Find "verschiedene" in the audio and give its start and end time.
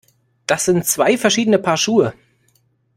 1.15-1.59